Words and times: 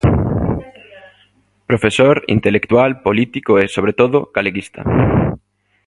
Profesor, 1.69 2.15
intelectual, 2.35 2.91
político 3.07 3.51
e, 3.61 3.65
sobre 3.75 3.93
todo, 3.99 4.17
galeguista. 4.35 4.81